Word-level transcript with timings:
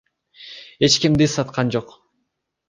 Эч 0.85 0.93
кимди 1.01 1.27
саткан 1.33 1.67
жок. 1.73 1.87